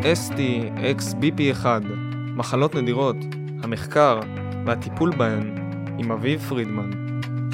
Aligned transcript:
ST, 0.00 0.38
XBP1, 0.98 1.66
מחלות 2.36 2.74
נדירות, 2.74 3.16
המחקר 3.62 4.20
והטיפול 4.66 5.16
בהן, 5.16 5.56
עם 5.98 6.12
אביב 6.12 6.40
פרידמן. 6.48 6.90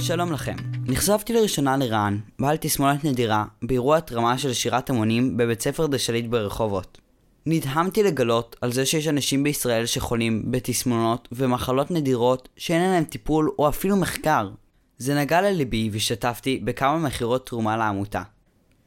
שלום 0.01 0.33
לכם. 0.33 0.57
נחשפתי 0.87 1.33
לראשונה 1.33 1.77
לרען, 1.77 2.21
בעל 2.39 2.57
תסמונת 2.57 3.05
נדירה, 3.05 3.45
באירוע 3.63 3.97
התרמה 3.97 4.39
של 4.39 4.53
שירת 4.53 4.91
המונים 4.91 5.37
בבית 5.37 5.63
ספר 5.63 5.87
דשליט 5.87 6.27
ברחובות. 6.27 6.99
נדהמתי 7.47 8.03
לגלות 8.03 8.57
על 8.61 8.73
זה 8.73 8.87
שיש 8.87 9.09
אנשים 9.09 9.43
בישראל 9.43 9.87
שחולים 9.87 10.43
בתסמונות 10.51 11.29
ומחלות 11.33 11.91
נדירות 11.91 12.49
שאין 12.57 12.83
להם 12.83 13.05
טיפול 13.05 13.51
או 13.59 13.69
אפילו 13.69 13.97
מחקר. 13.97 14.51
זה 14.99 15.15
נגע 15.15 15.41
לליבי 15.43 15.91
והשתתפתי 15.93 16.61
בכמה 16.65 16.99
מכירות 16.99 17.47
תרומה 17.47 17.77
לעמותה. 17.77 18.23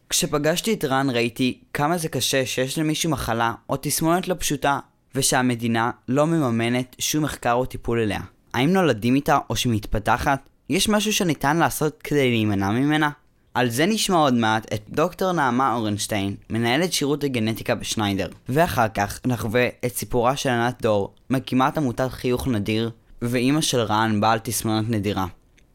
כשפגשתי 0.10 0.73
את 0.73 0.86
רן 0.86 1.10
ראיתי 1.10 1.60
כמה 1.73 1.98
זה 1.98 2.09
קשה 2.09 2.46
שיש 2.46 2.78
למישהו 2.78 3.12
מחלה 3.12 3.54
או 3.70 3.76
תסמונת 3.81 4.27
לא 4.27 4.35
פשוטה, 4.40 4.80
ושהמדינה 5.16 5.91
לא 6.08 6.27
מממנת 6.27 6.95
שום 6.99 7.23
מחקר 7.23 7.54
או 7.54 7.66
טיפול 7.66 7.99
אליה. 7.99 8.20
האם 8.54 8.73
נולדים 8.73 9.16
איתה 9.16 9.38
או 9.49 9.55
שמתפתחת? 9.55 10.49
יש 10.70 10.90
משהו 10.90 11.13
שניתן 11.13 11.58
לעשות 11.58 12.02
כדי 12.04 12.30
להימנע 12.30 12.70
ממנה? 12.70 13.09
על 13.54 13.70
זה 13.70 13.85
נשמע 13.85 14.18
עוד 14.18 14.34
מעט 14.34 14.73
את 14.73 14.82
דוקטור 14.90 15.32
נעמה 15.32 15.73
אורנשטיין, 15.73 16.35
מנהלת 16.49 16.94
שירות 16.94 17.23
הגנטיקה 17.23 17.76
בשניידר, 17.76 18.27
ואחר 18.49 18.88
כך 18.88 19.20
נחווה 19.26 19.68
את 19.85 19.96
סיפורה 19.96 20.35
של 20.35 20.49
ענת 20.49 20.82
דור, 20.82 21.13
מקימת 21.30 21.77
עמותת 21.77 22.12
חיוך 22.12 22.48
נדיר, 22.48 22.91
ואימא 23.21 23.62
של 23.62 23.80
רן 23.80 24.21
בעל 24.21 24.40
תסמונת 24.40 24.90
נדירה. 24.90 25.26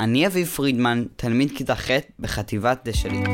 אני 0.00 0.26
אביב 0.26 0.46
פרידמן, 0.46 1.04
תלמיד 1.16 1.50
כיתה 1.56 1.74
ח' 1.74 1.90
בחטיבת 2.20 2.80
דשליט. 2.84 3.28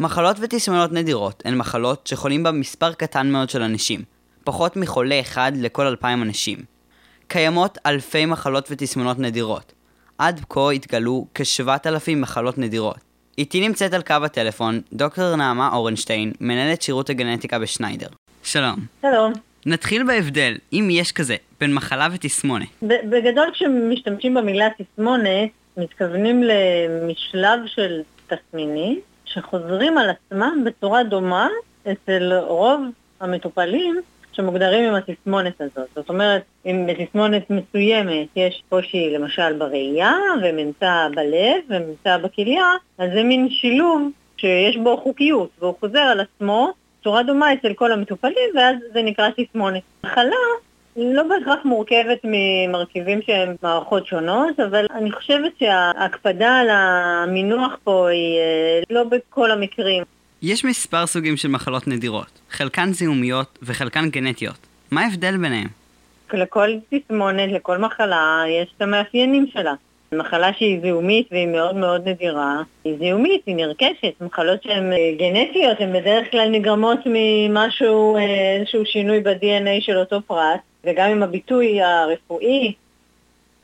מחלות 0.00 0.36
ותסמונות 0.40 0.92
נדירות 0.92 1.42
הן 1.44 1.54
מחלות 1.54 2.06
שחולים 2.06 2.42
בה 2.42 2.52
מספר 2.52 2.92
קטן 2.92 3.30
מאוד 3.30 3.50
של 3.50 3.62
אנשים, 3.62 4.00
פחות 4.44 4.76
מחולה 4.76 5.20
אחד 5.20 5.52
לכל 5.56 5.86
אלפיים 5.86 6.22
אנשים. 6.22 6.58
קיימות 7.28 7.78
אלפי 7.86 8.26
מחלות 8.26 8.68
ותסמונות 8.70 9.18
נדירות. 9.18 9.72
עד 10.18 10.40
כה 10.48 10.70
התגלו 10.70 11.26
כ-7,000 11.34 12.16
מחלות 12.16 12.58
נדירות. 12.58 12.98
איתי 13.38 13.68
נמצאת 13.68 13.94
על 13.94 14.02
קו 14.02 14.14
הטלפון 14.24 14.80
דוקטור 14.92 15.36
נעמה 15.36 15.68
אורנשטיין, 15.72 16.32
מנהלת 16.40 16.82
שירות 16.82 17.10
הגנטיקה 17.10 17.58
בשניידר. 17.58 18.08
שלום. 18.42 18.76
שלום. 19.02 19.32
נתחיל 19.66 20.04
בהבדל, 20.06 20.54
אם 20.72 20.88
יש 20.90 21.12
כזה, 21.12 21.36
בין 21.60 21.74
מחלה 21.74 22.08
ותסמונת. 22.12 22.68
בגדול 22.82 23.50
כשמשתמשים 23.52 24.34
במילה 24.34 24.68
תסמונת, 24.78 25.50
מתכוונים 25.76 26.42
למשלב 26.42 27.60
של 27.66 28.00
תסמינים 28.26 29.00
שחוזרים 29.26 29.98
על 29.98 30.10
עצמם 30.10 30.62
בצורה 30.64 31.04
דומה 31.04 31.48
אצל 31.92 32.32
רוב 32.46 32.80
המטופלים 33.20 34.00
שמוגדרים 34.32 34.88
עם 34.88 34.94
התסמונת 34.94 35.60
הזאת. 35.60 35.88
זאת 35.94 36.08
אומרת, 36.08 36.42
אם 36.66 36.86
בתסמונת 36.88 37.50
מסוימת 37.50 38.28
יש 38.36 38.62
קושי 38.68 39.10
למשל 39.10 39.58
בראייה 39.58 40.14
וממצא 40.42 41.08
בלב 41.14 41.62
וממצא 41.68 42.16
בכליה, 42.16 42.66
אז 42.98 43.10
זה 43.14 43.22
מין 43.22 43.50
שילוב 43.50 44.10
שיש 44.36 44.76
בו 44.76 44.96
חוקיות 44.96 45.50
והוא 45.58 45.74
חוזר 45.80 45.98
על 45.98 46.20
עצמו 46.20 46.72
בצורה 47.00 47.22
דומה 47.22 47.52
אצל 47.52 47.74
כל 47.74 47.92
המטופלים 47.92 48.50
ואז 48.56 48.76
זה 48.92 49.02
נקרא 49.02 49.28
תסמונת. 49.36 49.82
מחלה 50.04 50.36
לא 50.96 51.22
בהכרח 51.22 51.64
מורכבת 51.64 52.18
ממרכיבים 52.24 53.20
שהם 53.26 53.54
מערכות 53.62 54.06
שונות, 54.06 54.60
אבל 54.60 54.86
אני 54.94 55.12
חושבת 55.12 55.52
שההקפדה 55.58 56.58
על 56.58 56.68
המינוח 56.70 57.72
פה 57.84 58.08
היא 58.08 58.38
אה, 58.38 58.80
לא 58.90 59.04
בכל 59.04 59.50
המקרים. 59.50 60.02
יש 60.42 60.64
מספר 60.64 61.06
סוגים 61.06 61.36
של 61.36 61.48
מחלות 61.48 61.88
נדירות, 61.88 62.40
חלקן 62.50 62.92
זיהומיות 62.92 63.58
וחלקן 63.62 64.08
גנטיות. 64.10 64.66
מה 64.90 65.00
ההבדל 65.00 65.36
ביניהם? 65.36 65.68
לכל 66.32 66.68
תסמונת, 66.90 67.52
לכל 67.52 67.78
מחלה, 67.78 68.44
יש 68.48 68.72
את 68.76 68.82
המאפיינים 68.82 69.46
שלה. 69.52 69.74
מחלה 70.12 70.52
שהיא 70.52 70.80
זיהומית 70.80 71.28
והיא 71.30 71.48
מאוד 71.48 71.76
מאוד 71.76 72.08
נדירה, 72.08 72.62
היא 72.84 72.98
זיהומית, 72.98 73.42
היא 73.46 73.56
נרכשת. 73.56 74.12
מחלות 74.20 74.62
שהן 74.62 74.92
אה, 74.92 75.12
גנטיות, 75.18 75.80
הן 75.80 75.92
בדרך 75.92 76.30
כלל 76.30 76.48
נגרמות 76.48 76.98
ממשהו, 77.06 78.16
אה, 78.16 78.56
איזשהו 78.58 78.86
שינוי 78.86 79.20
ב-DNA 79.20 79.80
של 79.80 79.96
אותו 79.96 80.20
פרט, 80.26 80.60
וגם 80.86 81.10
אם 81.10 81.22
הביטוי 81.22 81.82
הרפואי 81.82 82.72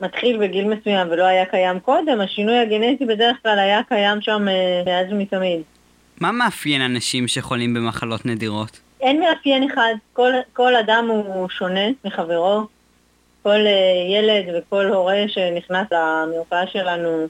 מתחיל 0.01 0.37
בגיל 0.37 0.67
מסוים 0.67 1.07
ולא 1.11 1.23
היה 1.23 1.45
קיים 1.45 1.79
קודם, 1.79 2.21
השינוי 2.21 2.57
הגנטי 2.57 3.05
בדרך 3.05 3.37
כלל 3.43 3.59
היה 3.59 3.81
קיים 3.87 4.21
שם 4.21 4.47
אה, 4.47 4.83
מאז 4.85 5.13
ומתמיד. 5.13 5.61
מה 6.21 6.31
מאפיין 6.31 6.81
אנשים 6.81 7.27
שחולים 7.27 7.73
במחלות 7.73 8.25
נדירות? 8.25 8.79
אין 9.01 9.19
מאפיין 9.19 9.63
אחד, 9.63 9.93
כל, 10.13 10.31
כל 10.53 10.75
אדם 10.75 11.07
הוא 11.09 11.49
שונה 11.49 11.89
מחברו. 12.05 12.61
כל 13.43 13.49
אה, 13.49 14.15
ילד 14.17 14.55
וכל 14.55 14.85
הורה 14.85 15.23
שנכנס 15.27 15.87
למרפאה 15.91 16.67
שלנו 16.67 17.27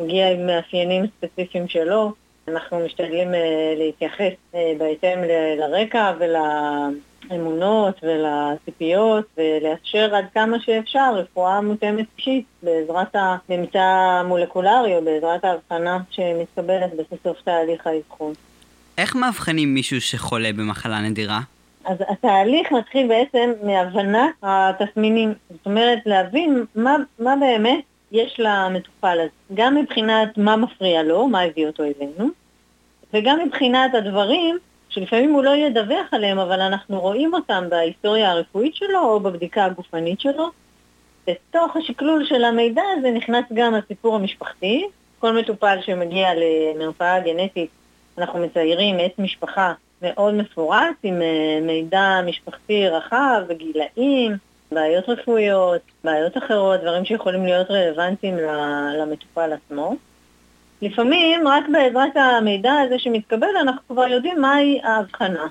מגיע 0.00 0.30
עם 0.30 0.46
מאפיינים 0.46 1.06
ספציפיים 1.06 1.68
שלו. 1.68 2.12
אנחנו 2.48 2.80
משתדלים 2.86 3.34
אה, 3.34 3.74
להתייחס 3.78 4.32
בהתאם 4.78 5.18
לרקע 5.58 6.12
ול... 6.18 6.36
לאמונות 7.30 8.00
ולציפיות 8.02 9.24
ולאפשר 9.38 10.14
עד 10.14 10.24
כמה 10.34 10.56
שאפשר 10.60 11.14
רפואה 11.14 11.60
מותאמת 11.60 12.06
אישית 12.18 12.44
בעזרת 12.62 13.14
הממצא 13.14 13.78
המולקולרי 13.78 14.96
או 14.96 15.04
בעזרת 15.04 15.44
ההבחנה 15.44 15.98
שמתקבלת 16.10 16.90
בסוף 16.94 17.42
תהליך 17.44 17.86
האבחון. 17.86 18.32
איך 18.98 19.16
מאבחנים 19.16 19.74
מישהו 19.74 20.00
שחולה 20.00 20.52
במחלה 20.52 21.00
נדירה? 21.00 21.40
אז 21.84 21.96
התהליך 22.08 22.72
מתחיל 22.72 23.08
בעצם 23.08 23.52
מהבנת 23.62 24.30
התסמינים, 24.42 25.34
זאת 25.50 25.66
אומרת 25.66 25.98
להבין 26.06 26.64
מה, 26.74 26.96
מה 27.18 27.34
באמת 27.40 27.84
יש 28.12 28.36
למטופל 28.38 29.18
הזה, 29.20 29.54
גם 29.54 29.74
מבחינת 29.74 30.38
מה 30.38 30.56
מפריע 30.56 31.02
לו, 31.02 31.28
מה 31.28 31.40
הביא 31.42 31.66
אותו 31.66 31.82
אלינו, 31.82 32.28
וגם 33.14 33.38
מבחינת 33.46 33.94
הדברים 33.94 34.58
שלפעמים 34.96 35.32
הוא 35.32 35.44
לא 35.44 35.56
ידווח 35.56 36.06
עליהם, 36.12 36.38
אבל 36.38 36.60
אנחנו 36.60 37.00
רואים 37.00 37.34
אותם 37.34 37.64
בהיסטוריה 37.68 38.30
הרפואית 38.30 38.76
שלו 38.76 39.00
או 39.00 39.20
בבדיקה 39.20 39.64
הגופנית 39.64 40.20
שלו. 40.20 40.50
בתוך 41.26 41.76
השקלול 41.76 42.24
של 42.24 42.44
המידע 42.44 42.82
הזה 42.98 43.10
נכנס 43.10 43.44
גם 43.54 43.74
הסיפור 43.74 44.14
המשפחתי. 44.16 44.86
כל 45.18 45.32
מטופל 45.32 45.78
שמגיע 45.80 46.28
למרפאה 46.34 47.20
גנטית, 47.20 47.70
אנחנו 48.18 48.38
מציירים 48.38 48.96
את 49.06 49.18
משפחה 49.18 49.72
מאוד 50.02 50.34
מפורט, 50.34 50.96
עם 51.02 51.22
אה, 51.22 51.58
מידע 51.62 52.20
משפחתי 52.26 52.88
רחב 52.88 53.42
וגילאים, 53.48 54.32
בעיות 54.72 55.08
רפואיות, 55.08 55.80
בעיות 56.04 56.38
אחרות, 56.38 56.80
דברים 56.80 57.04
שיכולים 57.04 57.44
להיות 57.44 57.70
רלוונטיים 57.70 58.36
למטופל 58.98 59.52
עצמו. 59.52 59.96
לפעמים 60.82 61.48
רק 61.48 61.64
בעזרת 61.72 62.16
המידע 62.16 62.72
הזה 62.72 62.98
שמתקבל 62.98 63.56
אנחנו 63.60 63.82
כבר 63.88 64.08
יודעים 64.08 64.40
מהי 64.40 64.80
ההבחנה. 64.82 65.46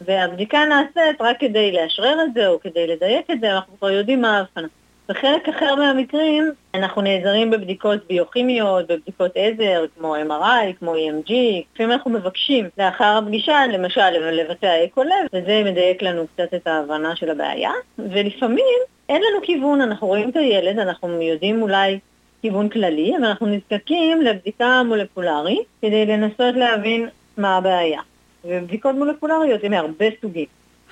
והבדיקה 0.00 0.64
נעשית 0.64 1.20
רק 1.20 1.36
כדי 1.40 1.72
לאשרר 1.72 2.22
את 2.24 2.34
זה 2.34 2.48
או 2.48 2.60
כדי 2.60 2.86
לדייק 2.86 3.30
את 3.30 3.40
זה, 3.40 3.52
אנחנו 3.52 3.78
כבר 3.78 3.90
יודעים 3.90 4.20
מה 4.20 4.36
ההבחנה. 4.36 4.68
בחלק 5.08 5.48
אחר 5.48 5.74
מהמקרים 5.74 6.50
אנחנו 6.74 7.02
נעזרים 7.02 7.50
בבדיקות 7.50 8.06
ביוכימיות, 8.08 8.86
בבדיקות 8.86 9.30
עזר 9.34 9.84
כמו 9.98 10.16
MRI, 10.16 10.78
כמו 10.78 10.94
EMG, 10.94 11.32
לפעמים 11.74 11.92
אנחנו 11.92 12.10
מבקשים 12.10 12.68
לאחר 12.78 13.18
הפגישה 13.22 13.66
למשל 13.66 14.10
לבצע 14.10 14.84
אקו 14.84 15.02
לב, 15.02 15.26
וזה 15.32 15.62
מדייק 15.64 16.02
לנו 16.02 16.26
קצת 16.34 16.54
את 16.54 16.66
ההבנה 16.66 17.16
של 17.16 17.30
הבעיה, 17.30 17.70
ולפעמים 17.98 18.78
אין 19.08 19.22
לנו 19.22 19.42
כיוון, 19.42 19.80
אנחנו 19.80 20.06
רואים 20.06 20.30
את 20.30 20.36
הילד, 20.36 20.78
אנחנו 20.78 21.22
יודעים 21.22 21.62
אולי 21.62 21.98
כיוון 22.42 22.68
כללי, 22.68 23.16
אבל 23.16 23.24
אנחנו 23.24 23.46
נזקקים 23.46 24.22
לבדיקה 24.22 24.82
מולקולרית 24.86 25.66
כדי 25.82 26.06
לנסות 26.06 26.54
להבין 26.56 27.08
מה 27.36 27.56
הבעיה. 27.56 28.00
ובדיקות 28.44 28.94
מולקולריות 28.94 29.64
הן 29.64 29.70
מהרבה 29.70 30.06
סוגים. 30.20 30.46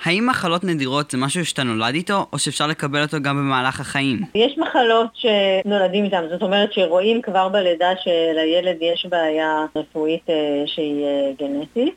האם 0.04 0.26
מחלות 0.26 0.64
נדירות 0.64 1.10
זה 1.10 1.18
משהו 1.18 1.46
שאתה 1.46 1.62
נולד 1.62 1.94
איתו, 1.94 2.26
או 2.32 2.38
שאפשר 2.38 2.66
לקבל 2.66 3.02
אותו 3.02 3.16
גם 3.22 3.36
במהלך 3.36 3.80
החיים? 3.80 4.18
יש 4.34 4.58
מחלות 4.58 5.08
שנולדים 5.14 6.04
איתן, 6.04 6.24
זאת 6.30 6.42
אומרת 6.42 6.72
שרואים 6.72 7.22
כבר 7.22 7.48
בלידה 7.48 7.90
שלילד 8.02 8.76
יש 8.80 9.06
בעיה 9.06 9.66
רפואית 9.76 10.30
אה, 10.30 10.62
שהיא 10.66 11.04
אה, 11.04 11.30
גנטית. 11.38 11.94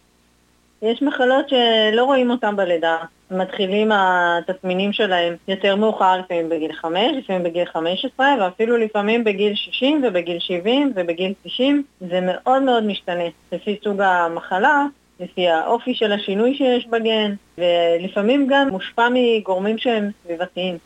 יש 0.81 1.01
מחלות 1.01 1.49
שלא 1.49 2.03
רואים 2.03 2.31
אותן 2.31 2.55
בלידה, 2.55 2.97
מתחילים 3.31 3.91
התסמינים 3.93 4.93
שלהם 4.93 5.35
יותר 5.47 5.75
מאוחר, 5.75 6.17
לפעמים 6.19 6.49
בגיל 6.49 6.73
5, 6.73 7.01
לפעמים 7.17 7.43
בגיל 7.43 7.65
15, 7.65 8.27
ואפילו 8.39 8.77
לפעמים 8.77 9.23
בגיל 9.23 9.55
60 9.55 10.03
ובגיל 10.07 10.39
70 10.39 10.93
ובגיל 10.95 11.33
90. 11.43 11.83
זה 11.99 12.19
מאוד 12.21 12.61
מאוד 12.61 12.83
משתנה 12.83 13.23
לפי 13.51 13.77
סוג 13.83 14.01
המחלה, 14.01 14.85
לפי 15.19 15.47
האופי 15.47 15.95
של 15.95 16.11
השינוי 16.11 16.55
שיש 16.57 16.87
בגן, 16.87 17.33
ולפעמים 17.57 18.47
גם 18.49 18.69
מושפע 18.69 19.07
מגורמים 19.13 19.77
שהם 19.77 20.09
סביבתיים. 20.23 20.77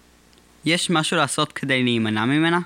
יש 0.65 0.89
משהו 0.89 1.17
לעשות 1.17 1.51
כדי 1.51 1.83
להימנע 1.83 2.25
ממנה? 2.25 2.59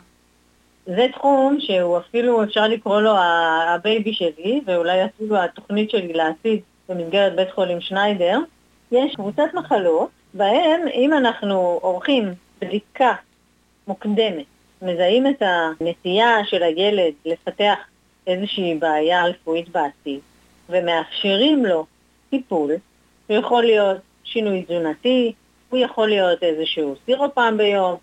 זה 0.86 1.08
תחום 1.14 1.58
שהוא 1.60 1.98
אפילו, 1.98 2.44
אפשר 2.44 2.68
לקרוא 2.68 3.02
לו 3.02 3.16
הבייבי 3.18 4.14
שלי, 4.14 4.62
ואולי 4.66 5.06
אפילו 5.06 5.38
התוכנית 5.38 5.90
שלי 5.90 6.14
לעתיד 6.14 6.60
במסגרת 6.90 7.36
בית 7.36 7.52
חולים 7.52 7.82
שניידר. 7.82 8.40
יש 8.92 9.16
קבוצת 9.16 9.54
מחלות, 9.54 10.10
בהם 10.34 10.82
אם 10.94 11.14
אנחנו 11.14 11.80
עורכים 11.82 12.34
בדיקה 12.62 13.14
מוקדמת, 13.88 14.46
מזהים 14.82 15.28
את 15.28 15.42
הנטייה 15.42 16.38
של 16.46 16.64
הילד 16.64 17.14
לפתח 17.26 17.78
איזושהי 18.28 18.76
בעיה 18.76 19.26
רפואית 19.26 19.70
בעתיד, 19.70 20.20
ומאפשרים 20.70 21.66
לו 21.66 21.86
טיפול, 22.30 22.72
הוא 23.28 23.38
יכול 23.38 23.64
להיות 23.64 23.98
שינוי 24.24 24.64
תזונתי, 24.64 25.34
הוא 25.70 25.80
יכול 25.80 26.10
להיות 26.10 26.44
איזשהו 26.44 26.96
סירו 27.06 27.26
פעם 27.34 27.58
ביום, 27.58 27.96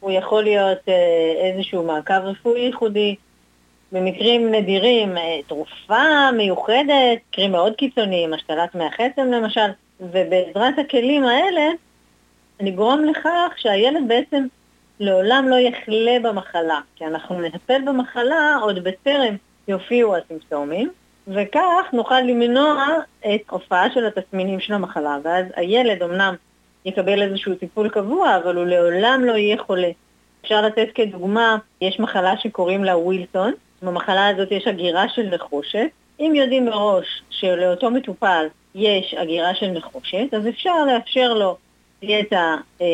הוא 0.00 0.10
יכול 0.10 0.42
להיות 0.42 0.78
אה, 0.88 1.52
איזשהו 1.52 1.82
מעקב 1.82 2.20
רפואי 2.24 2.60
ייחודי. 2.60 3.16
במקרים 3.92 4.54
נדירים, 4.54 5.16
אה, 5.16 5.40
תרופה 5.46 6.30
מיוחדת, 6.36 7.18
מקרים 7.28 7.52
מאוד 7.52 7.72
קיצוניים, 7.76 8.34
השתלת 8.34 8.70
עצם 8.98 9.30
למשל, 9.32 9.70
ובעזרת 10.00 10.78
הכלים 10.78 11.24
האלה 11.24 11.68
נגרום 12.60 13.04
לכך 13.04 13.52
שהילד 13.56 14.08
בעצם 14.08 14.46
לעולם 15.00 15.48
לא 15.48 15.56
יחלה 15.56 16.16
במחלה, 16.22 16.80
כי 16.96 17.06
אנחנו 17.06 17.40
נטפל 17.40 17.80
במחלה 17.86 18.56
עוד 18.62 18.84
בטרם 18.84 19.36
יופיעו 19.68 20.16
הסימפטומים, 20.16 20.90
וכך 21.28 21.84
נוכל 21.92 22.20
למנוע 22.20 22.86
את 23.34 23.40
הופעה 23.50 23.90
של 23.94 24.06
התסמינים 24.06 24.60
של 24.60 24.74
המחלה, 24.74 25.18
ואז 25.22 25.46
הילד 25.56 26.02
אמנם 26.02 26.34
יקבל 26.84 27.22
איזשהו 27.22 27.54
טיפול 27.54 27.88
קבוע, 27.88 28.36
אבל 28.36 28.56
הוא 28.56 28.66
לעולם 28.66 29.24
לא 29.24 29.32
יהיה 29.32 29.56
חולה. 29.58 29.90
אפשר 30.42 30.62
לתת 30.62 30.88
כדוגמה, 30.94 31.56
יש 31.80 32.00
מחלה 32.00 32.36
שקוראים 32.36 32.84
לה 32.84 32.98
ווילסון, 32.98 33.52
במחלה 33.82 34.28
הזאת 34.28 34.52
יש 34.52 34.66
הגירה 34.66 35.08
של 35.08 35.22
נחושת. 35.34 35.88
אם 36.20 36.32
יודעים 36.34 36.64
מראש 36.64 37.22
שלאותו 37.30 37.90
מטופל 37.90 38.46
יש 38.74 39.14
הגירה 39.18 39.54
של 39.54 39.66
נחושת, 39.66 40.34
אז 40.34 40.48
אפשר 40.48 40.84
לאפשר 40.84 41.34
לו 41.34 41.56
דיאטה 42.00 42.56
אה, 42.80 42.86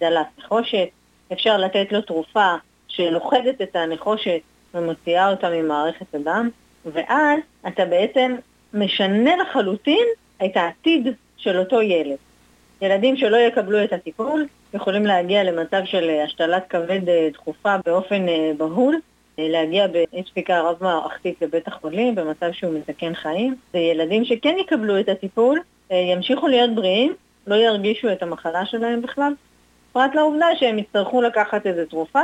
דלת 0.00 0.26
נחושת, 0.38 0.88
אפשר 1.32 1.56
לתת 1.56 1.92
לו 1.92 2.00
תרופה 2.00 2.54
שלוכדת 2.88 3.62
את 3.62 3.76
הנחושת 3.76 4.40
ומוציאה 4.74 5.30
אותה 5.30 5.50
ממערכת 5.50 6.14
הדם, 6.14 6.48
ואז 6.86 7.38
אתה 7.66 7.84
בעצם 7.84 8.36
משנה 8.74 9.36
לחלוטין 9.36 10.06
את 10.44 10.56
העתיד 10.56 11.08
של 11.36 11.58
אותו 11.58 11.82
ילד. 11.82 12.16
ילדים 12.82 13.16
שלא 13.16 13.36
יקבלו 13.36 13.84
את 13.84 13.92
הטיפול 13.92 14.46
יכולים 14.74 15.06
להגיע 15.06 15.44
למצב 15.44 15.80
של 15.84 16.10
השתלת 16.24 16.64
כבד 16.68 17.08
אה, 17.08 17.28
דחופה 17.32 17.76
באופן 17.86 18.28
אה, 18.28 18.52
אה, 19.38 19.48
להגיע 19.48 19.86
באי 19.86 20.04
רב-מערכתית 20.50 21.42
לבית 21.42 21.68
החולים 21.68 22.14
במצב 22.14 22.52
שהוא 22.52 22.74
מסכן 22.78 23.14
חיים. 23.14 23.56
וילדים 23.74 24.24
שכן 24.24 24.56
יקבלו 24.58 25.00
את 25.00 25.08
הטיפול 25.08 25.60
ימשיכו 25.90 26.48
להיות 26.48 26.74
בריאים, 26.74 27.14
לא 27.46 27.54
ירגישו 27.54 28.12
את 28.12 28.22
המחלה 28.22 28.66
שלהם 28.66 29.02
בכלל, 29.02 29.32
פרט 29.92 30.14
לעובדה 30.14 30.46
שהם 30.56 30.78
יצטרכו 30.78 31.22
לקחת 31.22 31.66
איזו 31.66 31.84
תרופה, 31.84 32.22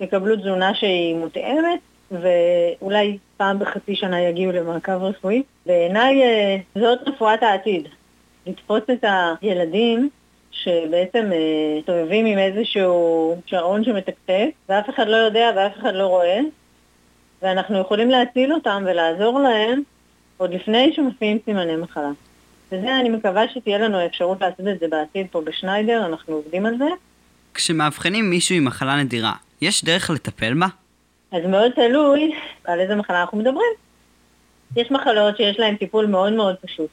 יקבלו 0.00 0.36
תזונה 0.36 0.74
שהיא 0.74 1.16
מותאמת, 1.16 1.80
ואולי 2.10 3.18
פעם 3.36 3.58
בחצי 3.58 3.96
שנה 3.96 4.20
יגיעו 4.20 4.52
למעקב 4.52 5.02
רפואי. 5.02 5.42
בעיניי 5.66 6.22
זאת 6.74 6.98
רפואת 7.08 7.42
העתיד. 7.42 7.88
לתפוס 8.46 8.82
את 8.90 9.04
הילדים 9.42 10.08
שבעצם 10.50 11.30
אה, 11.32 11.78
מסתובבים 11.78 12.26
עם 12.26 12.38
איזשהו 12.38 13.36
שעון 13.46 13.84
שמתקתק, 13.84 14.48
ואף 14.68 14.90
אחד 14.90 15.08
לא 15.08 15.16
יודע 15.16 15.50
ואף 15.56 15.72
אחד 15.78 15.94
לא 15.94 16.06
רואה, 16.06 16.40
ואנחנו 17.42 17.78
יכולים 17.78 18.10
להציל 18.10 18.52
אותם 18.52 18.84
ולעזור 18.86 19.40
להם 19.40 19.82
עוד 20.36 20.54
לפני 20.54 20.92
שמופיעים 20.94 21.38
סימני 21.44 21.76
מחלה. 21.76 22.10
וזה, 22.72 22.96
אני 23.00 23.08
מקווה 23.08 23.48
שתהיה 23.54 23.78
לנו 23.78 23.98
האפשרות 23.98 24.40
לעשות 24.40 24.68
את 24.68 24.80
זה 24.80 24.86
בעתיד 24.88 25.26
פה 25.30 25.40
בשניידר, 25.40 26.06
אנחנו 26.06 26.34
עובדים 26.34 26.66
על 26.66 26.78
זה. 26.78 26.88
כשמאבחנים 27.54 28.30
מישהו 28.30 28.56
עם 28.56 28.64
מחלה 28.64 28.96
נדירה, 28.96 29.32
יש 29.60 29.84
דרך 29.84 30.10
לטפל 30.10 30.54
בה? 30.54 30.66
אז 31.32 31.44
מאוד 31.46 31.72
תלוי 31.72 32.32
על 32.64 32.80
איזה 32.80 32.94
מחלה 32.94 33.20
אנחנו 33.20 33.38
מדברים. 33.38 33.72
יש 34.76 34.90
מחלות 34.90 35.36
שיש 35.36 35.58
להן 35.58 35.76
טיפול 35.76 36.06
מאוד 36.06 36.32
מאוד 36.32 36.56
פשוט. 36.56 36.90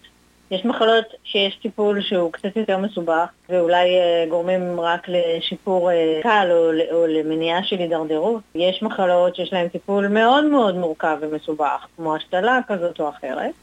יש 0.51 0.65
מחלות 0.65 1.06
שיש 1.24 1.56
טיפול 1.56 2.01
שהוא 2.01 2.31
קצת 2.31 2.56
יותר 2.56 2.77
מסובך, 2.77 3.30
ואולי 3.50 3.88
uh, 3.88 4.30
גורמים 4.30 4.80
רק 4.80 5.07
לשיפור 5.07 5.89
uh, 5.92 6.24
קל 6.24 6.47
או, 6.51 6.71
או 6.92 7.07
למניעה 7.07 7.63
של 7.63 7.80
הידרדרות. 7.80 8.42
יש 8.56 8.83
מחלות 8.83 9.36
שיש 9.36 9.53
להן 9.53 9.68
טיפול 9.68 10.07
מאוד 10.07 10.45
מאוד 10.45 10.75
מורכב 10.75 11.18
ומסובך, 11.21 11.86
כמו 11.95 12.15
השתלה 12.15 12.59
כזאת 12.68 13.00
או 13.00 13.09
אחרת. 13.09 13.53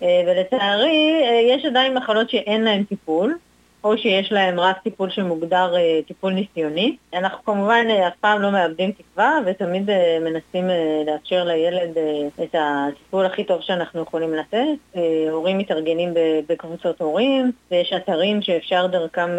Uh, 0.00 0.04
ולצערי, 0.26 1.22
uh, 1.22 1.54
יש 1.54 1.64
עדיין 1.64 1.94
מחלות 1.94 2.30
שאין 2.30 2.64
להן 2.64 2.84
טיפול, 2.84 3.34
או 3.84 3.98
שיש 3.98 4.32
להם 4.32 4.60
רק 4.60 4.78
טיפול 4.78 5.10
שמוגדר 5.10 5.74
uh, 5.74 6.06
טיפול 6.08 6.32
ניסיוני. 6.32 6.96
אנחנו 7.14 7.44
כמובן 7.44 7.86
uh, 7.88 8.08
אף 8.08 8.12
פעם 8.20 8.42
לא 8.42 8.50
מאבדים 8.50 8.92
תקווה 8.92 9.38
ותמיד 9.46 9.90
uh, 9.90 9.92
מנסים 10.20 10.70
לאפשר 11.06 11.44
לילד 11.44 11.98
את 12.42 12.54
הטיפול 12.54 13.26
הכי 13.26 13.44
טוב 13.44 13.60
שאנחנו 13.60 14.02
יכולים 14.02 14.34
לתת. 14.34 14.98
הורים 15.30 15.58
מתארגנים 15.58 16.14
בקבוצות 16.48 17.00
הורים, 17.00 17.52
ויש 17.70 17.92
אתרים 17.92 18.42
שאפשר 18.42 18.86
דרכם 18.86 19.30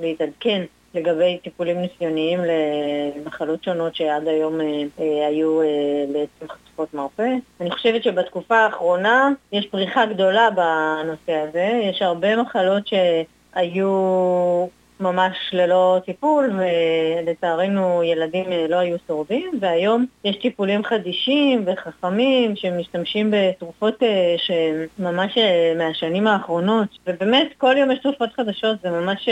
להתעדכן 0.00 0.62
לגבי 0.94 1.38
טיפולים 1.42 1.80
ניסיוניים 1.80 2.40
למחלות 3.16 3.64
שונות 3.64 3.94
שעד 3.94 4.28
היום 4.28 4.60
אה, 4.60 4.66
אה, 5.00 5.26
היו 5.26 5.62
אה, 5.62 5.66
בעצם 6.12 6.52
חשופות 6.52 6.94
מרפא. 6.94 7.34
אני 7.60 7.70
חושבת 7.70 8.02
שבתקופה 8.02 8.56
האחרונה 8.56 9.28
יש 9.52 9.66
פריחה 9.66 10.06
גדולה 10.06 10.48
בנושא 10.50 11.32
הזה, 11.32 11.80
יש 11.82 12.02
הרבה 12.02 12.36
מחלות 12.36 12.86
ש... 12.86 12.94
היו 13.54 14.66
ממש 15.00 15.36
ללא 15.52 15.98
טיפול, 16.06 16.50
ולצערנו 16.58 18.02
ילדים 18.02 18.52
אה, 18.52 18.66
לא 18.68 18.76
היו 18.76 18.96
שורדים, 19.06 19.50
והיום 19.60 20.06
יש 20.24 20.36
טיפולים 20.36 20.84
חדישים 20.84 21.64
וחכמים 21.66 22.56
שמשתמשים 22.56 23.30
בתרופות 23.32 24.02
אה, 24.02 24.34
שממש 24.38 25.38
אה, 25.38 25.72
מהשנים 25.78 26.26
האחרונות, 26.26 26.88
ובאמת 27.06 27.46
כל 27.58 27.74
יום 27.78 27.90
יש 27.90 27.98
תרופות 27.98 28.32
חדשות, 28.36 28.80
זה 28.82 28.90
ממש 28.90 29.28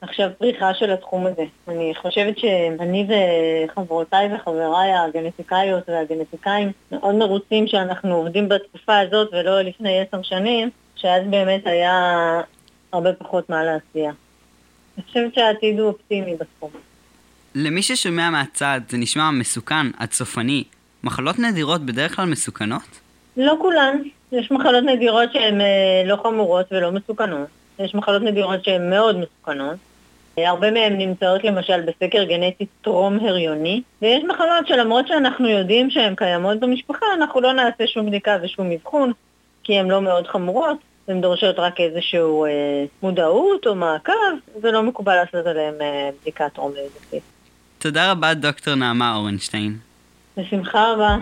עכשיו 0.00 0.30
פריחה 0.38 0.74
של 0.74 0.90
התחום 0.90 1.26
הזה. 1.26 1.44
אני 1.68 1.92
חושבת 1.94 2.38
שאני 2.38 3.06
וחברותיי 3.08 4.34
וחבריי 4.34 4.92
הגנטיקאיות 4.92 5.88
והגנטיקאים 5.88 6.72
מאוד 6.92 7.14
מרוצים 7.14 7.66
שאנחנו 7.66 8.14
עובדים 8.14 8.48
בתקופה 8.48 8.98
הזאת 8.98 9.28
ולא 9.32 9.60
לפני 9.60 10.00
עשר 10.00 10.22
שנים, 10.22 10.70
שאז 10.96 11.22
באמת 11.30 11.66
היה 11.66 12.40
הרבה 12.94 13.12
פחות 13.12 13.50
מה 13.50 13.64
להציע. 13.64 14.10
אני 14.96 15.04
חושבת 15.06 15.34
שהעתיד 15.34 15.78
הוא 15.78 15.88
אופטימי 15.88 16.36
בתחום. 16.36 16.70
למי 17.54 17.82
ששומע 17.82 18.30
מהצד 18.30 18.80
זה 18.88 18.96
נשמע 18.96 19.30
מסוכן 19.30 19.86
עד 19.98 20.12
סופני. 20.12 20.64
מחלות 21.04 21.38
נדירות 21.38 21.80
בדרך 21.80 22.16
כלל 22.16 22.24
מסוכנות? 22.24 23.00
לא 23.36 23.54
כולן. 23.60 23.96
יש 24.32 24.50
מחלות 24.50 24.84
נדירות 24.84 25.32
שהן 25.32 25.60
אה, 25.60 26.02
לא 26.06 26.16
חמורות 26.22 26.66
ולא 26.72 26.92
מסוכנות. 26.92 27.48
יש 27.78 27.94
מחלות 27.94 28.22
נדירות 28.22 28.64
שהן 28.64 28.90
מאוד 28.90 29.16
מסוכנות. 29.16 29.76
אה, 30.38 30.50
הרבה 30.50 30.70
מהן 30.70 30.98
נמצאות 30.98 31.44
למשל 31.44 31.80
בסקר 31.80 32.24
גנטי 32.24 32.66
טרום 32.82 33.18
הריוני, 33.20 33.82
ויש 34.02 34.24
מחלות 34.24 34.66
שלמרות 34.66 35.08
שאנחנו 35.08 35.48
יודעים 35.48 35.90
שהן 35.90 36.14
קיימות 36.14 36.60
במשפחה, 36.60 37.06
אנחנו 37.14 37.40
לא 37.40 37.52
נעשה 37.52 37.86
שום 37.86 38.06
בדיקה 38.06 38.36
ושום 38.42 38.70
אבחון, 38.70 39.12
כי 39.64 39.78
הן 39.78 39.88
לא 39.88 40.02
מאוד 40.02 40.26
חמורות, 40.26 40.76
הן 41.08 41.20
דורשות 41.20 41.58
רק 41.58 41.80
איזושהי 41.80 42.20
אה, 42.20 42.84
מודעות 43.02 43.66
או 43.66 43.74
מעקב, 43.74 44.12
ולא 44.62 44.82
מקובל 44.82 45.14
לעשות 45.14 45.46
עליהן 45.46 45.74
אה, 45.80 46.10
בדיקת 46.20 46.52
טרום 46.54 46.72
לידתית. 46.74 47.22
תודה 47.78 48.10
רבה 48.10 48.34
דוקטור 48.34 48.74
נעמה 48.74 49.16
אורנשטיין. 49.16 49.76
בשמחה 50.36 50.92
רבה. 50.92 51.16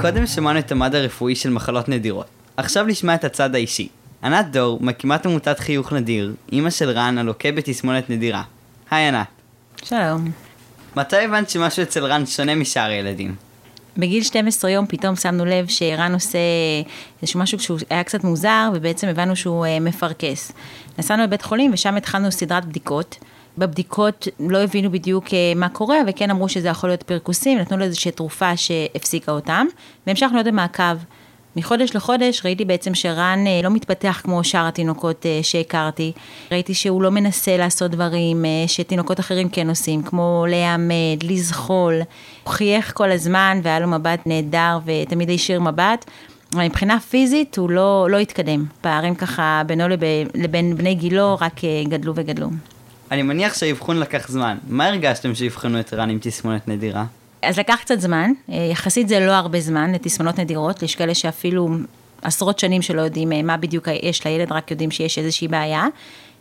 קודם 0.00 0.26
שמענו 0.26 0.58
את 0.58 0.72
המד 0.72 0.94
הרפואי 0.94 1.34
של 1.34 1.50
מחלות 1.50 1.88
נדירות. 1.88 2.26
עכשיו 2.56 2.84
נשמע 2.84 3.14
את 3.14 3.24
הצד 3.24 3.54
האישי. 3.54 3.88
ענת 4.24 4.50
דור, 4.50 4.78
מקימת 4.82 5.26
עמותת 5.26 5.58
חיוך 5.58 5.92
נדיר, 5.92 6.32
אימא 6.52 6.70
של 6.70 6.90
רן 6.90 7.18
הלוקה 7.18 7.52
בתסמונת 7.52 8.10
נדירה. 8.10 8.42
היי 8.90 9.08
ענת. 9.08 9.26
שלום. 9.84 10.30
מתי 10.96 11.16
הבנת 11.16 11.50
שמשהו 11.50 11.82
אצל 11.82 12.04
רן 12.04 12.26
שונה 12.26 12.54
משאר 12.54 12.82
הילדים? 12.82 13.34
בגיל 13.96 14.22
12 14.22 14.70
יום 14.70 14.86
פתאום 14.86 15.16
שמנו 15.16 15.44
לב 15.44 15.68
שרן 15.68 16.14
עושה 16.14 16.38
איזשהו 17.22 17.40
משהו 17.40 17.58
שהוא 17.58 17.78
היה 17.90 18.04
קצת 18.04 18.24
מוזר, 18.24 18.70
ובעצם 18.74 19.08
הבנו 19.08 19.36
שהוא 19.36 19.66
אה, 19.66 19.80
מפרכס. 19.80 20.52
נסענו 20.98 21.22
לבית 21.22 21.42
חולים 21.42 21.70
ושם 21.74 21.96
התחלנו 21.96 22.32
סדרת 22.32 22.64
בדיקות. 22.64 23.18
בבדיקות 23.58 24.28
לא 24.40 24.58
הבינו 24.62 24.90
בדיוק 24.90 25.24
אה, 25.34 25.52
מה 25.56 25.68
קורה, 25.68 25.96
וכן 26.06 26.30
אמרו 26.30 26.48
שזה 26.48 26.68
יכול 26.68 26.90
להיות 26.90 27.02
פרכוסים, 27.02 27.58
נתנו 27.58 27.76
לו 27.76 27.84
איזושהי 27.84 28.10
תרופה 28.10 28.56
שהפסיקה 28.56 29.32
אותם, 29.32 29.66
והמשכנו 30.06 30.34
להיות 30.34 30.46
במעקב. 30.46 30.96
מחודש 31.56 31.96
לחודש 31.96 32.44
ראיתי 32.44 32.64
בעצם 32.64 32.94
שרן 32.94 33.44
אה, 33.46 33.60
לא 33.62 33.70
מתפתח 33.70 34.20
כמו 34.24 34.44
שאר 34.44 34.66
התינוקות 34.66 35.26
אה, 35.26 35.40
שהכרתי. 35.42 36.12
ראיתי 36.52 36.74
שהוא 36.74 37.02
לא 37.02 37.10
מנסה 37.10 37.56
לעשות 37.56 37.90
דברים 37.90 38.44
אה, 38.44 38.50
שתינוקות 38.66 39.20
אחרים 39.20 39.48
כן 39.48 39.68
עושים, 39.68 40.02
כמו 40.02 40.46
להיעמד, 40.48 41.22
לזחול. 41.22 41.94
הוא 42.44 42.52
חייך 42.52 42.92
כל 42.94 43.10
הזמן 43.10 43.60
והיה 43.62 43.80
לו 43.80 43.88
מבט 43.88 44.20
נהדר 44.26 44.78
ותמיד 44.84 45.28
הישיר 45.28 45.60
מבט. 45.60 46.04
מבחינה 46.54 47.00
פיזית 47.00 47.58
הוא 47.58 47.70
לא, 47.70 48.06
לא 48.10 48.16
התקדם. 48.16 48.64
פערים 48.80 49.14
ככה 49.14 49.62
בינו 49.66 49.88
לבין, 49.88 50.28
לבין 50.34 50.76
בני 50.76 50.94
גילו 50.94 51.38
רק 51.40 51.60
גדלו 51.88 52.12
וגדלו. 52.16 52.48
אני 53.10 53.22
מניח 53.22 53.54
שהאבחון 53.54 53.98
לקח 53.98 54.28
זמן. 54.28 54.58
מה 54.68 54.86
הרגשתם 54.86 55.34
שאבחנו 55.34 55.80
את 55.80 55.94
רן 55.94 56.10
עם 56.10 56.18
תסמונת 56.20 56.68
נדירה? 56.68 57.04
אז 57.42 57.58
לקח 57.58 57.78
קצת 57.80 58.00
זמן, 58.00 58.32
אה, 58.52 58.68
יחסית 58.70 59.08
זה 59.08 59.20
לא 59.20 59.32
הרבה 59.32 59.60
זמן 59.60 59.92
לתסמונות 59.92 60.38
נדירות, 60.38 60.82
יש 60.82 60.94
כאלה 60.94 61.14
שאפילו 61.14 61.68
עשרות 62.22 62.58
שנים 62.58 62.82
שלא 62.82 63.00
יודעים 63.00 63.32
אה, 63.32 63.42
מה 63.42 63.56
בדיוק 63.56 63.88
יש 64.02 64.26
לילד, 64.26 64.52
רק 64.52 64.70
יודעים 64.70 64.90
שיש 64.90 65.18
איזושהי 65.18 65.48
בעיה. 65.48 65.86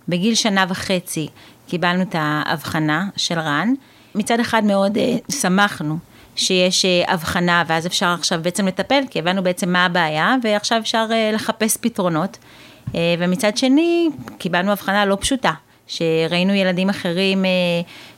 בגיל 0.08 0.36
שנה 0.36 0.66
וחצי 0.70 1.28
קיבלנו 1.68 2.02
את 2.02 2.16
ההבחנה 2.20 3.08
של 3.16 3.40
רן. 3.40 3.74
מצד 4.16 4.40
אחד 4.40 4.64
מאוד 4.64 4.98
uh, 4.98 5.34
שמחנו 5.34 5.98
שיש 6.36 6.86
הבחנה, 7.08 7.64
ואז 7.68 7.88
אפשר 7.88 8.08
עכשיו 8.08 8.40
בעצם 8.42 8.68
לטפל, 8.68 9.04
כי 9.10 9.20
הבנו 9.20 9.44
בעצם 9.44 9.70
מה 9.70 9.86
הבעיה, 9.86 10.36
ועכשיו 10.44 10.80
אפשר 10.80 11.06
לחפש 11.34 11.78
פתרונות. 11.82 12.38
ומצד 13.20 13.58
שני, 13.58 14.10
קיבלנו 14.38 14.72
הבחנה 14.72 15.06
לא 15.06 15.18
פשוטה. 15.22 15.52
שראינו 15.92 16.54
ילדים 16.54 16.90
אחרים 16.90 17.46
אה, 17.46 17.50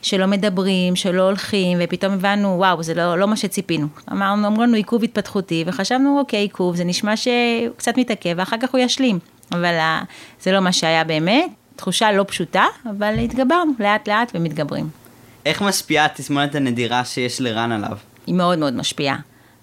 שלא 0.02 0.26
מדברים, 0.26 0.96
שלא 0.96 1.22
הולכים, 1.22 1.78
ופתאום 1.82 2.14
הבנו, 2.14 2.56
וואו, 2.58 2.84
זה 2.84 2.94
לא, 2.94 3.18
לא 3.18 3.28
מה 3.28 3.36
שציפינו. 3.36 3.88
אמרנו, 4.12 4.48
אמרו 4.48 4.64
לנו 4.64 4.76
עיכוב 4.76 5.04
התפתחותי, 5.04 5.64
וחשבנו, 5.68 6.20
אוקיי, 6.20 6.40
עיכוב, 6.40 6.76
זה 6.76 6.84
נשמע 6.84 7.18
שהוא 7.18 7.76
קצת 7.78 7.98
מתעכב, 7.98 8.34
ואחר 8.38 8.58
כך 8.62 8.72
הוא 8.72 8.80
ישלים. 8.80 9.20
אבל 9.52 9.66
אה, 9.66 10.02
זה 10.42 10.52
לא 10.52 10.60
מה 10.60 10.72
שהיה 10.72 11.04
באמת, 11.04 11.52
תחושה 11.76 12.12
לא 12.12 12.26
פשוטה, 12.28 12.66
אבל 12.98 13.20
התגברנו 13.20 13.72
לאט 13.80 14.08
לאט 14.10 14.32
ומתגברים. 14.36 14.90
איך 15.46 15.62
משפיעה 15.62 16.06
התסמונת 16.06 16.56
הנדירה 16.56 17.06
שיש 17.06 17.42
לרן 17.42 17.72
עליו? 17.72 17.98
היא 18.28 18.36
מאוד 18.36 18.60
מאוד 18.60 18.74
משפיעה. 18.74 19.16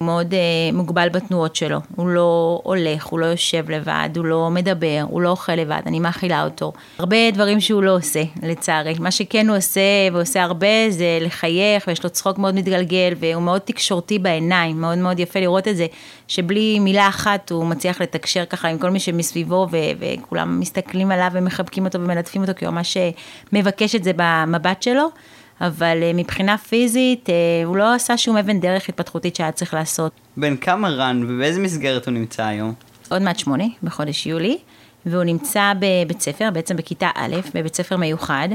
מאוד 0.02 0.32
uh, 0.32 0.36
מוגבל 0.76 1.08
בתנועות 1.08 1.56
שלו, 1.56 1.78
הוא 1.96 2.08
לא 2.08 2.60
הולך, 2.64 3.06
הוא 3.06 3.20
לא 3.20 3.26
יושב 3.26 3.70
לבד, 3.70 4.08
הוא 4.16 4.24
לא 4.24 4.50
מדבר, 4.50 5.04
הוא 5.08 5.20
לא 5.20 5.28
אוכל 5.28 5.54
לבד, 5.54 5.80
אני 5.86 6.00
מאכילה 6.00 6.44
אותו. 6.44 6.72
הרבה 6.98 7.30
דברים 7.30 7.60
שהוא 7.60 7.82
לא 7.82 7.96
עושה, 7.96 8.22
לצערי. 8.42 8.94
מה 9.00 9.10
שכן 9.10 9.48
הוא 9.48 9.56
עושה, 9.56 9.80
ועושה 10.12 10.42
הרבה, 10.42 10.90
זה 10.90 11.18
לחייך, 11.20 11.84
ויש 11.86 12.04
לו 12.04 12.10
צחוק 12.10 12.38
מאוד 12.38 12.54
מתגלגל, 12.54 13.12
והוא 13.20 13.42
מאוד 13.42 13.60
תקשורתי 13.60 14.18
בעיניים, 14.18 14.80
מאוד 14.80 14.98
מאוד 14.98 15.20
יפה 15.20 15.40
לראות 15.40 15.68
את 15.68 15.76
זה, 15.76 15.86
שבלי 16.28 16.78
מילה 16.78 17.08
אחת 17.08 17.50
הוא 17.50 17.66
מצליח 17.66 18.00
לתקשר 18.00 18.44
ככה 18.44 18.68
עם 18.68 18.78
כל 18.78 18.90
מי 18.90 19.00
שמסביבו, 19.00 19.66
ו- 19.70 19.76
וכולם 19.98 20.60
מסתכלים 20.60 21.10
עליו 21.10 21.30
ומחבקים 21.32 21.84
אותו 21.84 22.00
ומלטפים 22.00 22.42
אותו, 22.42 22.52
כי 22.56 22.64
הוא 22.64 22.74
ממש 22.74 22.96
אה, 22.96 23.10
מבקש 23.52 23.94
את 23.94 24.04
זה 24.04 24.12
במבט 24.16 24.82
שלו. 24.82 25.08
אבל 25.60 25.98
אה, 26.02 26.12
מבחינה 26.14 26.58
פיזית, 26.58 27.30
אה, 27.30 27.34
הוא 27.64 27.76
לא 27.76 27.94
עשה 27.94 28.16
שום 28.16 28.36
אבן 28.36 28.60
דרך 28.60 28.88
התפתחותית 28.88 29.36
שהיה 29.36 29.52
צריך 29.52 29.74
לעשות. 29.74 30.12
בן 30.36 30.56
כמה 30.56 30.88
רן 30.88 31.24
ובאיזה 31.28 31.60
מסגרת 31.60 32.06
הוא 32.06 32.14
נמצא 32.14 32.44
היום? 32.44 32.74
עוד 33.08 33.22
מעט 33.22 33.38
שמונה, 33.38 33.64
בחודש 33.82 34.26
יולי, 34.26 34.58
והוא 35.06 35.24
נמצא 35.24 35.72
בבית 35.78 36.20
ספר, 36.20 36.48
בעצם 36.52 36.76
בכיתה 36.76 37.10
א', 37.14 37.36
בבית 37.54 37.74
ספר 37.74 37.96
מיוחד, 37.96 38.48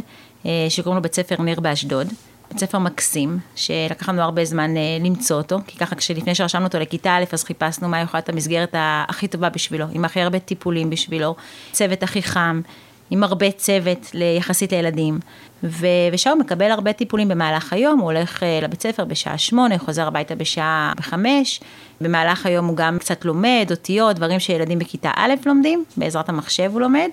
אה, 0.45 0.51
שקוראים 0.69 0.95
לו 0.95 1.01
בית 1.01 1.15
ספר 1.15 1.41
ניר 1.41 1.59
באשדוד. 1.59 2.07
בית 2.49 2.59
ספר 2.59 2.79
מקסים, 2.79 3.39
שלקח 3.55 4.09
לנו 4.09 4.21
הרבה 4.21 4.45
זמן 4.45 4.71
למצוא 4.99 5.37
אותו, 5.37 5.59
כי 5.67 5.77
ככה 5.77 5.95
כשלפני 5.95 6.35
שרשמנו 6.35 6.65
אותו 6.65 6.79
לכיתה 6.79 7.17
א', 7.17 7.23
אז 7.33 7.43
חיפשנו 7.43 7.89
מה 7.89 8.01
יכולה 8.01 8.19
להיות 8.19 8.29
המסגרת 8.29 8.75
הכי 8.77 9.27
טובה 9.27 9.49
בשבילו, 9.49 9.85
עם 9.93 10.05
הכי 10.05 10.21
הרבה 10.21 10.39
טיפולים 10.39 10.89
בשבילו, 10.89 11.35
צוות 11.71 12.03
הכי 12.03 12.23
חם, 12.23 12.61
עם 13.09 13.23
הרבה 13.23 13.51
צוות 13.51 14.11
יחסית 14.37 14.71
לילדים. 14.71 15.19
ו- 15.63 15.87
ושם 16.13 16.29
הוא 16.29 16.39
מקבל 16.39 16.71
הרבה 16.71 16.93
טיפולים 16.93 17.27
במהלך 17.27 17.73
היום, 17.73 17.99
הוא 17.99 18.11
הולך 18.11 18.43
uh, 18.43 18.63
לבית 18.63 18.81
ספר 18.81 19.05
בשעה 19.05 19.37
שמונה, 19.37 19.77
חוזר 19.77 20.07
הביתה 20.07 20.35
בשעה 20.35 20.93
בחמש, 20.97 21.59
במהלך 22.01 22.45
היום 22.45 22.65
הוא 22.65 22.77
גם 22.77 22.99
קצת 22.99 23.25
לומד, 23.25 23.67
אותיות, 23.71 24.15
דברים 24.15 24.39
שילדים 24.39 24.79
בכיתה 24.79 25.11
א' 25.15 25.33
לומדים, 25.45 25.83
בעזרת 25.97 26.29
המחשב 26.29 26.69
הוא 26.73 26.81
לומד, 26.81 27.09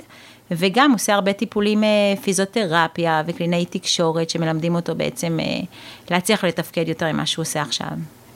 וגם 0.51 0.93
עושה 0.93 1.15
הרבה 1.15 1.33
טיפולים 1.33 1.83
uh, 1.83 2.21
פיזיותרפיה 2.23 3.23
וקלינאי 3.27 3.65
תקשורת 3.65 4.31
שמלמדים 4.31 4.75
אותו 4.75 4.95
בעצם 4.95 5.39
uh, 5.41 5.67
להצליח 6.11 6.45
לתפקד 6.45 6.89
יותר 6.89 7.13
ממה 7.13 7.27
שהוא 7.27 7.43
עושה 7.43 7.63
עכשיו. 7.63 7.89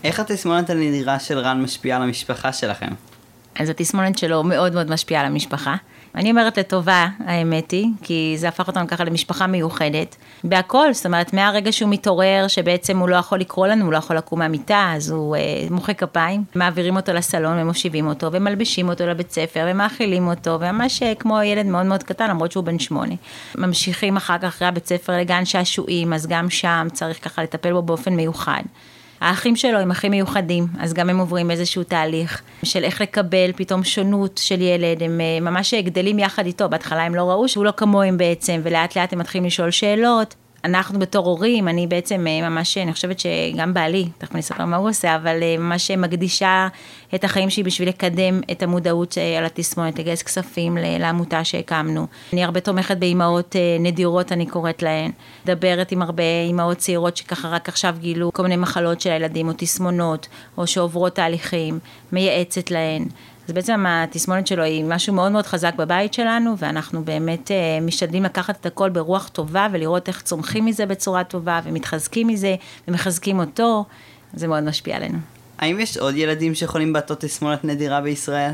איך 0.04 0.20
התסמונת 0.20 0.70
הנדירה 0.70 1.18
של 1.18 1.38
רן 1.38 1.62
משפיעה 1.62 1.96
על 1.96 2.02
המשפחה 2.02 2.52
שלכם? 2.52 2.88
אז 3.58 3.68
התסמונת 3.68 4.18
שלו 4.18 4.42
מאוד 4.42 4.74
מאוד 4.74 4.90
משפיעה 4.90 5.20
על 5.20 5.26
המשפחה. 5.26 5.76
אני 6.16 6.30
אומרת 6.30 6.58
לטובה, 6.58 7.06
האמת 7.26 7.70
היא, 7.70 7.86
כי 8.02 8.34
זה 8.38 8.48
הפך 8.48 8.68
אותנו 8.68 8.86
ככה 8.88 9.04
למשפחה 9.04 9.46
מיוחדת. 9.46 10.16
בהכל, 10.44 10.92
זאת 10.92 11.06
אומרת, 11.06 11.32
מהרגע 11.32 11.72
שהוא 11.72 11.90
מתעורר, 11.90 12.44
שבעצם 12.48 12.98
הוא 12.98 13.08
לא 13.08 13.16
יכול 13.16 13.40
לקרוא 13.40 13.66
לנו, 13.66 13.84
הוא 13.84 13.92
לא 13.92 13.98
יכול 13.98 14.16
לקום 14.16 14.38
מהמיטה, 14.38 14.92
אז 14.96 15.10
הוא 15.10 15.36
אה, 15.36 15.40
מוחא 15.70 15.92
כפיים, 15.92 16.44
מעבירים 16.54 16.96
אותו 16.96 17.12
לסלון 17.12 17.58
ומושיבים 17.58 18.06
אותו, 18.06 18.32
ומלבשים 18.32 18.88
אותו 18.88 19.06
לבית 19.06 19.30
ספר, 19.30 19.66
ומאכילים 19.70 20.28
אותו, 20.28 20.50
וממש 20.60 21.02
אה, 21.02 21.14
כמו 21.14 21.42
ילד 21.42 21.66
מאוד 21.66 21.86
מאוד 21.86 22.02
קטן, 22.02 22.30
למרות 22.30 22.52
שהוא 22.52 22.64
בן 22.64 22.78
שמונה. 22.78 23.14
ממשיכים 23.54 24.16
אחר 24.16 24.38
כך 24.38 24.44
אחרי 24.44 24.68
הבית 24.68 24.86
ספר 24.86 25.18
לגן 25.18 25.44
שעשועים, 25.44 26.12
אז 26.12 26.26
גם 26.26 26.50
שם 26.50 26.86
צריך 26.92 27.24
ככה 27.24 27.42
לטפל 27.42 27.72
בו 27.72 27.82
באופן 27.82 28.14
מיוחד. 28.14 28.62
האחים 29.20 29.56
שלו 29.56 29.78
הם 29.78 29.90
אחים 29.90 30.10
מיוחדים, 30.10 30.66
אז 30.78 30.94
גם 30.94 31.10
הם 31.10 31.18
עוברים 31.18 31.50
איזשהו 31.50 31.82
תהליך 31.82 32.42
של 32.62 32.84
איך 32.84 33.00
לקבל 33.00 33.50
פתאום 33.56 33.84
שונות 33.84 34.40
של 34.42 34.62
ילד, 34.62 35.02
הם 35.02 35.20
אה, 35.20 35.40
ממש 35.40 35.74
גדלים 35.74 36.18
יחד 36.18 36.46
איתו, 36.46 36.68
בהתחלה 36.68 37.02
הם 37.02 37.14
לא 37.14 37.30
ראו 37.30 37.48
שהוא 37.48 37.64
לא 37.64 37.72
כמוהם 37.76 38.18
בעצם, 38.18 38.60
ולאט 38.62 38.96
לאט 38.96 39.12
הם 39.12 39.18
מתחילים 39.18 39.46
לשאול 39.46 39.70
שאלות, 39.70 40.34
אנחנו 40.66 40.98
בתור 40.98 41.26
הורים, 41.26 41.68
אני 41.68 41.86
בעצם 41.86 42.26
אה, 42.26 42.50
ממש, 42.50 42.78
אני 42.78 42.92
חושבת 42.92 43.18
שגם 43.18 43.74
בעלי, 43.74 44.08
תכף 44.18 44.32
אני 44.32 44.40
אספר 44.40 44.64
מה 44.64 44.76
הוא 44.76 44.88
עושה, 44.88 45.16
אבל 45.16 45.42
אה, 45.42 45.56
ממש 45.58 45.90
מקדישה 45.90 46.68
את 47.14 47.24
החיים 47.24 47.50
שלי 47.50 47.62
בשביל 47.62 47.88
לקדם 47.88 48.40
את 48.50 48.62
המודעות 48.62 49.18
אה, 49.18 49.38
על 49.38 49.44
התסמונת, 49.44 49.98
לגייס 49.98 50.22
כספים 50.22 50.76
לעמותה 50.80 51.44
שהקמנו. 51.44 52.06
אני 52.32 52.44
הרבה 52.44 52.60
תומכת 52.60 52.96
באימהות 52.96 53.56
נדירות, 53.80 54.32
אני 54.32 54.46
קוראת 54.46 54.82
להן. 54.82 55.10
מדברת 55.44 55.92
עם 55.92 56.02
הרבה 56.02 56.22
אימהות 56.46 56.76
צעירות 56.76 57.16
שככה 57.16 57.48
רק 57.48 57.68
עכשיו 57.68 57.96
גילו 58.00 58.32
כל 58.32 58.42
מיני 58.42 58.56
מחלות 58.56 59.00
של 59.00 59.10
הילדים, 59.10 59.48
או 59.48 59.52
תסמונות, 59.56 60.28
או 60.58 60.66
שעוברות 60.66 61.14
תהליכים, 61.14 61.78
מייעצת 62.12 62.70
להן. 62.70 63.04
אז 63.48 63.52
בעצם 63.52 63.84
התסמונת 63.88 64.46
שלו 64.46 64.62
היא 64.62 64.84
משהו 64.84 65.14
מאוד 65.14 65.32
מאוד 65.32 65.46
חזק 65.46 65.74
בבית 65.74 66.14
שלנו, 66.14 66.58
ואנחנו 66.58 67.04
באמת 67.04 67.50
אה, 67.50 67.78
משתדלים 67.82 68.22
לקחת 68.22 68.60
את 68.60 68.66
הכל 68.66 68.90
ברוח 68.90 69.28
טובה 69.28 69.68
ולראות 69.72 70.08
איך 70.08 70.22
צומחים 70.22 70.64
מזה 70.64 70.86
בצורה 70.86 71.24
טובה, 71.24 71.60
ומתחזקים 71.64 72.26
מזה, 72.26 72.54
ומחזקים 72.88 73.38
אותו, 73.38 73.84
זה 74.34 74.48
מאוד 74.48 74.62
משפיע 74.62 74.96
עלינו. 74.96 75.18
האם 75.58 75.80
יש 75.80 75.96
עוד 75.96 76.16
ילדים 76.16 76.54
שיכולים 76.54 76.92
בעטות 76.92 77.20
תסמונת 77.20 77.64
נדירה 77.64 78.00
בישראל? 78.00 78.52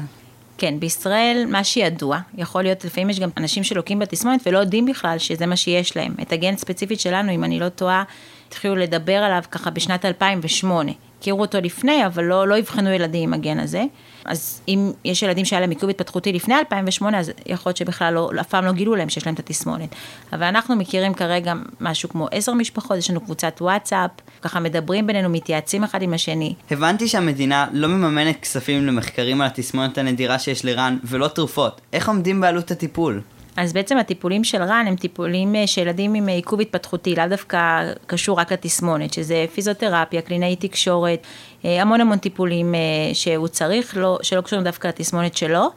כן, 0.58 0.80
בישראל 0.80 1.46
מה 1.48 1.64
שידוע, 1.64 2.18
יכול 2.34 2.62
להיות, 2.62 2.84
לפעמים 2.84 3.10
יש 3.10 3.20
גם 3.20 3.30
אנשים 3.36 3.64
שלוקים 3.64 3.98
בתסמונת 3.98 4.40
ולא 4.46 4.58
יודעים 4.58 4.86
בכלל 4.86 5.18
שזה 5.18 5.46
מה 5.46 5.56
שיש 5.56 5.96
להם. 5.96 6.14
את 6.22 6.32
הגן 6.32 6.56
ספציפית 6.56 7.00
שלנו, 7.00 7.32
אם 7.32 7.44
אני 7.44 7.60
לא 7.60 7.68
טועה, 7.68 8.02
התחילו 8.48 8.76
לדבר 8.76 9.16
עליו 9.16 9.42
ככה 9.50 9.70
בשנת 9.70 10.04
2008. 10.04 10.92
הכירו 11.22 11.40
אותו 11.40 11.60
לפני, 11.60 12.06
אבל 12.06 12.24
לא, 12.24 12.48
לא 12.48 12.58
אבחנו 12.58 12.90
ילדים 12.90 13.28
עם 13.28 13.34
הגן 13.34 13.58
הזה. 13.58 13.84
אז 14.24 14.60
אם 14.68 14.90
יש 15.04 15.22
ילדים 15.22 15.44
שהיה 15.44 15.60
להם 15.60 15.70
עיכוב 15.70 15.90
התפתחותי 15.90 16.32
לפני 16.32 16.54
2008, 16.54 17.18
אז 17.18 17.32
יכול 17.46 17.70
להיות 17.70 17.76
שבכלל 17.76 18.14
לא, 18.14 18.30
אף 18.40 18.48
פעם 18.48 18.64
לא 18.64 18.72
גילו 18.72 18.94
להם 18.94 19.08
שיש 19.08 19.26
להם 19.26 19.34
את 19.34 19.38
התסמונת. 19.38 19.88
אבל 20.32 20.42
אנחנו 20.42 20.76
מכירים 20.76 21.14
כרגע 21.14 21.52
משהו 21.80 22.08
כמו 22.08 22.28
עשר 22.30 22.54
משפחות, 22.54 22.98
יש 22.98 23.10
לנו 23.10 23.20
קבוצת 23.20 23.58
וואטסאפ, 23.60 24.10
ככה 24.42 24.60
מדברים 24.60 25.06
בינינו, 25.06 25.28
מתייעצים 25.28 25.84
אחד 25.84 26.02
עם 26.02 26.14
השני. 26.14 26.54
הבנתי 26.70 27.08
שהמדינה 27.08 27.66
לא 27.72 27.88
מממנת 27.88 28.40
כספים 28.40 28.86
למחקרים 28.86 29.40
על 29.40 29.46
התסמונת 29.46 29.98
הנדירה 29.98 30.38
שיש 30.38 30.64
לרן, 30.64 30.98
ולא 31.04 31.28
תרופות. 31.28 31.80
איך 31.92 32.08
עומדים 32.08 32.40
בעלות 32.40 32.70
הטיפול? 32.70 33.20
אז 33.56 33.72
בעצם 33.72 33.96
הטיפולים 33.96 34.44
של 34.44 34.62
רן 34.62 34.84
הם 34.88 34.96
טיפולים 34.96 35.54
אה, 35.54 35.66
של 35.66 35.80
ילדים 35.80 36.14
עם 36.14 36.28
אה, 36.28 36.34
עיכוב 36.34 36.60
התפתחותי, 36.60 37.14
לאו 37.14 37.24
דווקא 37.28 37.92
קשור 38.06 38.40
רק 38.40 38.52
לתסמונת, 38.52 39.12
שזה 39.12 39.44
פיזיותרפיה, 39.54 40.22
קלינאי 40.22 40.56
תקשורת, 40.56 41.26
אה, 41.64 41.82
המון 41.82 42.00
המון 42.00 42.18
טיפולים 42.18 42.74
שהוא 43.12 43.48
צריך, 43.48 43.96
לא, 43.96 44.18
שלא 44.22 44.40
קשורים 44.40 44.64
דווקא 44.64 44.88
לתסמונת 44.88 45.36
שלו. 45.36 45.70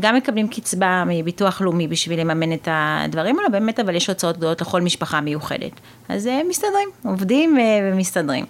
גם 0.00 0.16
מקבלים 0.16 0.48
קצבה 0.48 1.04
מביטוח 1.06 1.60
לאומי 1.60 1.88
בשביל 1.88 2.20
לממן 2.20 2.52
את 2.52 2.68
הדברים 2.70 3.38
האלה, 3.38 3.48
באמת 3.48 3.80
אבל 3.80 3.94
יש 3.94 4.08
הוצאות 4.08 4.36
גדולות 4.36 4.60
לכל 4.60 4.82
משפחה 4.82 5.20
מיוחדת. 5.20 5.72
אז 6.08 6.28
מסתדרים, 6.48 6.88
עובדים 7.04 7.58
ומסתדרים. 7.92 8.44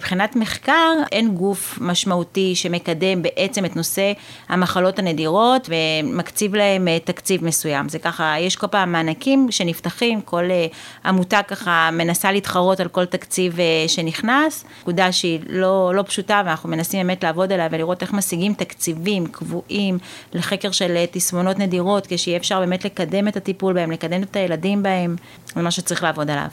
מבחינת 0.00 0.36
מחקר, 0.36 0.92
אין 1.12 1.34
גוף 1.34 1.78
משמעותי 1.80 2.54
שמקדם 2.54 3.22
בעצם 3.22 3.64
את 3.64 3.76
נושא 3.76 4.12
המחלות 4.48 4.98
הנדירות 4.98 5.68
ומקציב 5.70 6.54
להם 6.54 6.88
אה, 6.88 6.98
תקציב 7.04 7.44
מסוים. 7.44 7.88
זה 7.88 7.98
ככה, 7.98 8.34
יש 8.38 8.56
כל 8.56 8.66
פעם 8.66 8.92
מענקים 8.92 9.50
שנפתחים, 9.50 10.20
כל 10.20 10.50
אה, 10.50 10.66
עמותה 11.04 11.42
ככה 11.42 11.90
מנסה 11.92 12.32
להתחרות 12.32 12.80
על 12.80 12.88
כל 12.88 13.04
תקציב 13.04 13.60
אה, 13.60 13.84
שנכנס, 13.88 14.64
נקודה 14.82 15.12
שהיא 15.12 15.40
לא, 15.48 15.92
לא 15.94 16.02
פשוטה 16.02 16.42
ואנחנו 16.46 16.68
מנסים 16.68 17.06
באמת 17.06 17.24
לעבוד 17.24 17.52
עליה 17.52 17.68
ולראות 17.70 18.02
איך 18.02 18.12
משיגים 18.12 18.54
תקציבים 18.54 19.26
קבועים 19.26 19.98
לחקר 20.32 20.70
של 20.70 21.04
תסמונות 21.10 21.58
נדירות, 21.58 22.06
כשיהיה 22.10 22.36
אפשר 22.36 22.60
באמת 22.60 22.84
לקדם 22.84 23.28
את 23.28 23.36
הטיפול 23.36 23.74
בהם, 23.74 23.90
לקדם 23.90 24.22
את 24.22 24.36
הילדים 24.36 24.82
בהם, 24.82 25.16
זה 25.54 25.62
מה 25.62 25.70
שצריך 25.70 26.02
לעבוד 26.02 26.30
עליו. 26.30 26.48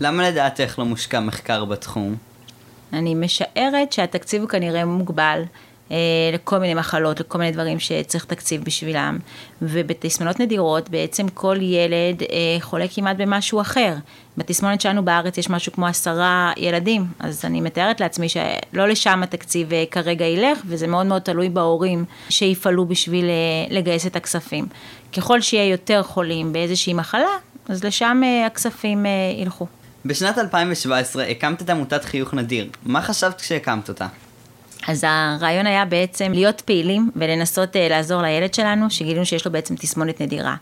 למה 0.00 0.30
לדעתך 0.30 0.74
לא 0.78 0.84
מושקע 0.84 1.20
מחקר 1.20 1.64
בתחום? 1.64 2.16
אני 2.98 3.14
משערת 3.14 3.92
שהתקציב 3.92 4.42
הוא 4.42 4.48
כנראה 4.48 4.84
מוגבל. 4.84 5.42
אה, 5.90 5.96
לכל 6.32 6.58
מיני 6.58 6.74
מחלות, 6.74 7.20
לכל 7.20 7.38
מיני 7.38 7.52
דברים 7.52 7.78
שצריך 7.78 8.24
תקציב 8.24 8.64
בשבילם. 8.64 9.18
ובתסמונות 9.62 10.40
נדירות 10.40 10.88
בעצם 10.88 11.28
כל 11.28 11.56
ילד 11.60 12.22
אה, 12.22 12.56
חולה 12.60 12.88
כמעט 12.88 13.16
במשהו 13.16 13.60
אחר. 13.60 13.94
בתסמונת 14.36 14.80
שלנו 14.80 15.04
בארץ 15.04 15.38
יש 15.38 15.50
משהו 15.50 15.72
כמו 15.72 15.86
עשרה 15.86 16.52
ילדים, 16.56 17.06
אז 17.18 17.44
אני 17.44 17.60
מתארת 17.60 18.00
לעצמי 18.00 18.28
שלא 18.28 18.88
לשם 18.88 19.22
התקציב 19.22 19.72
אה, 19.72 19.84
כרגע 19.90 20.24
ילך, 20.24 20.58
וזה 20.66 20.86
מאוד 20.86 21.06
מאוד 21.06 21.22
תלוי 21.22 21.48
בהורים 21.48 22.04
שיפעלו 22.28 22.86
בשביל 22.86 23.24
אה, 23.24 23.76
לגייס 23.76 24.06
את 24.06 24.16
הכספים. 24.16 24.66
ככל 25.16 25.40
שיהיה 25.40 25.70
יותר 25.70 26.02
חולים 26.02 26.52
באיזושהי 26.52 26.94
מחלה, 26.94 27.36
אז 27.68 27.84
לשם 27.84 28.20
אה, 28.24 28.46
הכספים 28.46 29.06
אה, 29.06 29.10
ילכו. 29.38 29.66
בשנת 30.06 30.38
2017 30.38 31.24
הקמת 31.24 31.62
את 31.62 31.70
עמותת 31.70 32.04
חיוך 32.04 32.34
נדיר. 32.34 32.68
מה 32.82 33.02
חשבת 33.02 33.40
כשהקמת 33.40 33.88
אותה? 33.88 34.06
אז 34.88 35.04
הרעיון 35.08 35.66
היה 35.66 35.84
בעצם 35.84 36.32
להיות 36.32 36.60
פעילים 36.60 37.10
ולנסות 37.16 37.76
uh, 37.76 37.78
לעזור 37.90 38.22
לילד 38.22 38.54
שלנו, 38.54 38.90
שגילינו 38.90 39.26
שיש 39.26 39.46
לו 39.46 39.52
בעצם 39.52 39.76
תסמונת 39.76 40.20
נדירה. 40.20 40.56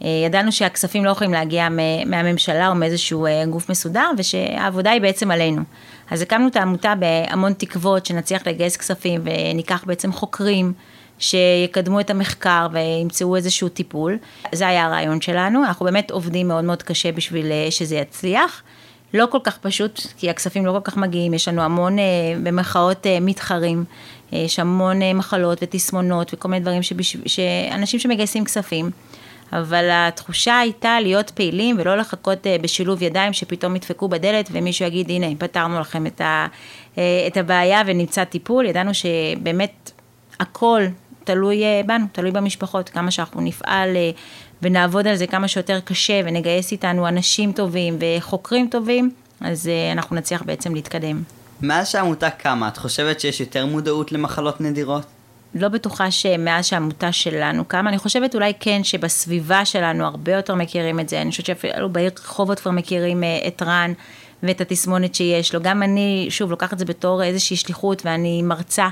Uh, 0.00 0.04
ידענו 0.26 0.52
שהכספים 0.52 1.04
לא 1.04 1.10
יכולים 1.10 1.32
להגיע 1.32 1.68
מהממשלה 2.06 2.68
או 2.68 2.74
מאיזשהו 2.74 3.26
uh, 3.26 3.30
גוף 3.50 3.70
מסודר, 3.70 4.10
ושהעבודה 4.18 4.90
היא 4.90 5.00
בעצם 5.00 5.30
עלינו. 5.30 5.62
אז 6.10 6.22
הקמנו 6.22 6.48
את 6.48 6.56
העמותה 6.56 6.94
בהמון 6.94 7.52
תקוות 7.52 8.06
שנצליח 8.06 8.46
לגייס 8.46 8.76
כספים 8.76 9.20
וניקח 9.24 9.84
בעצם 9.86 10.12
חוקרים. 10.12 10.72
שיקדמו 11.18 12.00
את 12.00 12.10
המחקר 12.10 12.66
וימצאו 12.72 13.36
איזשהו 13.36 13.68
טיפול. 13.68 14.18
זה 14.52 14.68
היה 14.68 14.86
הרעיון 14.86 15.20
שלנו, 15.20 15.64
אנחנו 15.64 15.84
באמת 15.84 16.10
עובדים 16.10 16.48
מאוד 16.48 16.64
מאוד 16.64 16.82
קשה 16.82 17.12
בשביל 17.12 17.52
שזה 17.70 17.96
יצליח. 17.96 18.62
לא 19.14 19.26
כל 19.30 19.38
כך 19.44 19.58
פשוט, 19.58 20.00
כי 20.16 20.30
הכספים 20.30 20.66
לא 20.66 20.72
כל 20.72 20.90
כך 20.90 20.96
מגיעים, 20.96 21.34
יש 21.34 21.48
לנו 21.48 21.62
המון, 21.62 21.98
אה, 21.98 22.04
במחאות, 22.42 23.06
אה, 23.06 23.18
מתחרים, 23.20 23.84
אה, 24.32 24.38
יש 24.38 24.58
המון 24.58 25.00
מחלות 25.14 25.58
ותסמונות 25.62 26.34
וכל 26.34 26.48
מיני 26.48 26.62
דברים 26.62 26.82
שבש... 26.82 27.16
שאנשים 27.26 28.00
שמגייסים 28.00 28.44
כספים. 28.44 28.90
אבל 29.52 29.88
התחושה 29.92 30.58
הייתה 30.58 31.00
להיות 31.00 31.30
פעילים 31.30 31.76
ולא 31.78 31.96
לחכות 31.96 32.46
בשילוב 32.62 33.02
ידיים 33.02 33.32
שפתאום 33.32 33.76
ידפקו 33.76 34.08
בדלת 34.08 34.48
ומישהו 34.52 34.86
יגיד 34.86 35.10
הנה 35.10 35.26
פתרנו 35.38 35.80
לכם 35.80 36.06
את, 36.06 36.20
ה, 36.20 36.46
את 37.26 37.36
הבעיה 37.36 37.82
ונמצא 37.86 38.24
טיפול, 38.24 38.66
ידענו 38.66 38.90
שבאמת 38.94 39.90
הכל 40.40 40.82
תלוי 41.24 41.62
בנו, 41.86 42.04
תלוי 42.12 42.30
במשפחות, 42.30 42.88
כמה 42.88 43.10
שאנחנו 43.10 43.40
נפעל 43.40 43.96
ונעבוד 44.64 45.06
על 45.06 45.16
זה 45.16 45.26
כמה 45.26 45.48
שיותר 45.48 45.80
קשה 45.80 46.20
ונגייס 46.24 46.72
איתנו 46.72 47.08
אנשים 47.08 47.52
טובים 47.52 47.98
וחוקרים 48.00 48.68
טובים, 48.70 49.10
אז 49.40 49.68
אה, 49.68 49.92
אנחנו 49.92 50.16
נצליח 50.16 50.42
בעצם 50.42 50.74
להתקדם. 50.74 51.22
מאז 51.62 51.88
שהעמותה 51.88 52.30
קמה, 52.30 52.68
את 52.68 52.76
חושבת 52.76 53.20
שיש 53.20 53.40
יותר 53.40 53.66
מודעות 53.66 54.12
למחלות 54.12 54.60
נדירות? 54.60 55.02
לא 55.54 55.68
בטוחה 55.68 56.10
שמאז 56.10 56.66
שהעמותה 56.66 57.12
שלנו 57.12 57.64
קמה, 57.64 57.90
אני 57.90 57.98
חושבת 57.98 58.34
אולי 58.34 58.52
כן 58.60 58.84
שבסביבה 58.84 59.64
שלנו 59.64 60.04
הרבה 60.06 60.32
יותר 60.32 60.54
מכירים 60.54 61.00
את 61.00 61.08
זה, 61.08 61.20
אני 61.20 61.30
חושבת 61.30 61.46
שאפילו 61.46 61.88
בעיר 61.88 62.10
רחובות 62.18 62.60
כבר 62.60 62.70
מכירים 62.70 63.24
אה, 63.24 63.38
את 63.46 63.62
רן 63.62 63.92
ואת 64.42 64.60
התסמונת 64.60 65.14
שיש 65.14 65.54
לו, 65.54 65.62
גם 65.62 65.82
אני, 65.82 66.26
שוב, 66.30 66.50
לוקחת 66.50 66.72
את 66.72 66.78
זה 66.78 66.84
בתור 66.84 67.22
איזושהי 67.22 67.56
שליחות 67.56 68.06
ואני 68.06 68.42
מרצה 68.42 68.88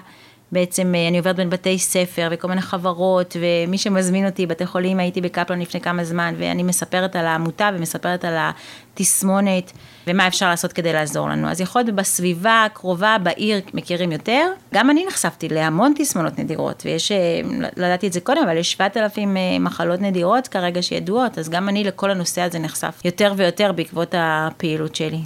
בעצם 0.52 0.94
אה, 0.94 1.09
אני 1.09 1.18
עוברת 1.18 1.37
בין 1.37 1.50
בתי 1.50 1.78
ספר 1.78 2.28
וכל 2.30 2.49
מיני 2.49 2.62
חברות, 2.62 3.37
ומי 3.40 3.78
שמזמין 3.78 4.26
אותי, 4.26 4.47
בתי 4.47 4.66
חולים, 4.66 4.99
הייתי 5.00 5.21
בקפלן 5.21 5.61
לפני 5.61 5.80
כמה 5.80 6.04
זמן, 6.04 6.35
ואני 6.38 6.62
מספרת 6.62 7.16
על 7.16 7.26
העמותה 7.26 7.71
ומספרת 7.75 8.25
על 8.25 8.35
התסמונת, 8.38 9.73
ומה 10.06 10.26
אפשר 10.26 10.49
לעשות 10.49 10.73
כדי 10.73 10.92
לעזור 10.92 11.28
לנו. 11.28 11.49
אז 11.49 11.61
יכול 11.61 11.82
להיות 11.82 11.94
בסביבה 11.94 12.64
הקרובה, 12.64 13.16
בעיר, 13.22 13.61
מכירים 13.74 14.12
יותר. 14.12 14.50
גם 14.74 14.90
אני 14.90 15.05
נחשפתי 15.07 15.48
להמון 15.48 15.92
תסמונות 15.96 16.38
נדירות, 16.38 16.83
ויש, 16.85 17.12
אה, 17.12 17.40
לא 17.77 17.87
ידעתי 17.87 18.07
את 18.07 18.12
זה 18.12 18.20
קודם, 18.20 18.42
אבל 18.42 18.57
יש 18.57 18.72
7,000 18.72 19.37
אה, 19.37 19.59
מחלות 19.61 20.00
נדירות 20.00 20.48
כרגע 20.48 20.83
שידועות, 20.83 21.38
אז 21.38 21.48
גם 21.48 21.68
אני 21.68 21.85
לכל 21.85 22.11
הנושא 22.11 22.40
הזה 22.40 22.59
נחשף 22.59 23.00
יותר 23.05 23.35
ויותר 23.37 23.72
בעקבות 23.72 24.14
הפעילות 24.18 24.96
שלי. 24.96 25.20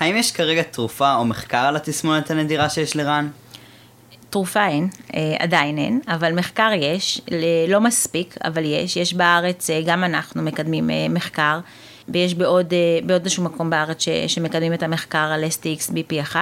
האם 0.00 0.16
יש 0.16 0.32
כרגע 0.32 0.62
תרופה 0.62 1.14
או 1.14 1.24
מחקר 1.24 1.58
על 1.58 1.76
התסמונת 1.76 2.30
הנדירה 2.30 2.68
שיש 2.68 2.96
לרן? 2.96 3.28
תרופה 4.30 4.66
אין, 4.66 4.88
אה, 5.14 5.36
עדיין 5.38 5.78
אין, 5.78 6.00
אבל 6.08 6.32
מחקר 6.32 6.70
יש, 6.76 7.20
לא 7.68 7.80
מספיק, 7.80 8.34
אבל 8.44 8.64
יש. 8.64 8.96
יש 8.96 9.14
בארץ, 9.14 9.70
אה, 9.70 9.80
גם 9.86 10.04
אנחנו 10.04 10.42
מקדמים 10.42 10.90
אה, 10.90 11.06
מחקר, 11.10 11.60
ויש 12.08 12.34
בעוד, 12.34 12.72
בעוד 13.06 13.22
איזשהו 13.22 13.44
מקום 13.44 13.70
בארץ 13.70 14.02
ש, 14.02 14.08
שמקדמים 14.26 14.74
את 14.74 14.82
המחקר 14.82 15.18
על 15.18 15.44
STX 15.44 15.90
BP1, 15.92 16.36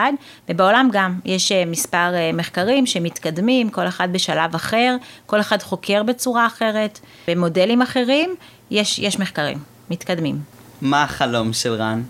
ובעולם 0.48 0.88
גם 0.92 1.18
יש 1.24 1.52
מספר 1.52 2.12
מחקרים 2.34 2.86
שמתקדמים, 2.86 3.70
כל 3.70 3.88
אחד 3.88 4.08
בשלב 4.12 4.54
אחר, 4.54 4.96
כל 5.26 5.40
אחד 5.40 5.62
חוקר 5.62 6.02
בצורה 6.02 6.46
אחרת, 6.46 7.00
במודלים 7.28 7.82
אחרים, 7.82 8.34
יש, 8.70 8.98
יש 8.98 9.18
מחקרים, 9.18 9.58
מתקדמים. 9.90 10.38
מה 10.80 11.02
החלום 11.02 11.52
של 11.52 11.72
רן? 11.72 12.02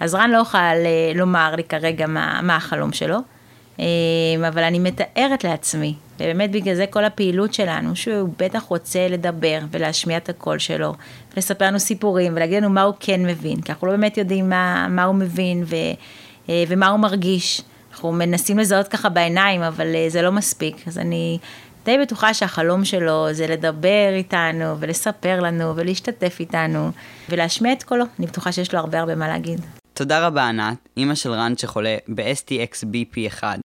אז 0.00 0.14
רן 0.14 0.30
לא 0.30 0.36
יוכל 0.36 0.58
לומר 1.14 1.56
לי 1.56 1.64
כרגע 1.64 2.06
מה, 2.06 2.40
מה 2.42 2.56
החלום 2.56 2.92
שלו. 2.92 3.18
אמ, 3.80 4.44
אבל 4.44 4.62
אני 4.62 4.78
מתארת 4.78 5.44
לעצמי, 5.44 5.94
ובאמת 6.16 6.50
בגלל 6.50 6.74
זה 6.74 6.86
כל 6.86 7.04
הפעילות 7.04 7.54
שלנו, 7.54 7.96
שהוא 7.96 8.28
בטח 8.38 8.62
רוצה 8.62 9.08
לדבר 9.08 9.58
ולהשמיע 9.70 10.16
את 10.16 10.28
הקול 10.28 10.58
שלו, 10.58 10.94
ולספר 11.34 11.64
לנו 11.64 11.80
סיפורים 11.80 12.32
ולהגיד 12.32 12.56
לנו 12.56 12.70
מה 12.70 12.82
הוא 12.82 12.94
כן 13.00 13.26
מבין, 13.26 13.60
כי 13.60 13.72
אנחנו 13.72 13.86
לא 13.86 13.92
באמת 13.92 14.18
יודעים 14.18 14.48
מה, 14.48 14.86
מה 14.88 15.04
הוא 15.04 15.14
מבין 15.14 15.62
ו, 15.66 15.76
אה, 16.48 16.64
ומה 16.68 16.88
הוא 16.88 17.00
מרגיש. 17.00 17.62
אנחנו 17.92 18.12
מנסים 18.12 18.58
לזהות 18.58 18.88
ככה 18.88 19.08
בעיניים, 19.08 19.62
אבל 19.62 19.94
אה, 19.94 20.06
זה 20.08 20.22
לא 20.22 20.32
מספיק. 20.32 20.88
אז 20.88 20.98
אני 20.98 21.38
די 21.84 21.98
בטוחה 21.98 22.34
שהחלום 22.34 22.84
שלו 22.84 23.26
זה 23.32 23.46
לדבר 23.46 24.10
איתנו 24.12 24.80
ולספר 24.80 25.40
לנו 25.40 25.76
ולהשתתף 25.76 26.36
איתנו 26.40 26.90
ולהשמיע 27.28 27.72
את 27.72 27.82
קולו. 27.82 28.04
אני 28.18 28.26
בטוחה 28.26 28.52
שיש 28.52 28.74
לו 28.74 28.80
הרבה 28.80 29.00
הרבה 29.00 29.14
מה 29.14 29.28
להגיד. 29.28 29.60
תודה 29.94 30.26
רבה 30.26 30.48
ענת, 30.48 30.76
אימא 30.96 31.14
של 31.14 31.30
רן 31.30 31.52
שחולה 31.56 31.96
ב-STXBP1. 32.08 33.69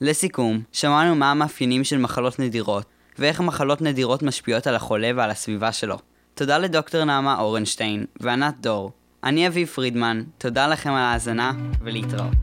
לסיכום, 0.00 0.60
שמענו 0.72 1.14
מה 1.14 1.30
המאפיינים 1.30 1.84
של 1.84 1.98
מחלות 1.98 2.38
נדירות, 2.38 2.84
ואיך 3.18 3.40
מחלות 3.40 3.82
נדירות 3.82 4.22
משפיעות 4.22 4.66
על 4.66 4.74
החולה 4.74 5.10
ועל 5.16 5.30
הסביבה 5.30 5.72
שלו. 5.72 5.98
תודה 6.34 6.58
לדוקטור 6.58 7.04
נעמה 7.04 7.40
אורנשטיין 7.40 8.04
וענת 8.20 8.54
דור. 8.60 8.92
אני 9.24 9.46
אביב 9.46 9.68
פרידמן, 9.68 10.22
תודה 10.38 10.66
לכם 10.66 10.90
על 10.90 11.02
ההאזנה, 11.02 11.52
ולהתראות. 11.80 12.34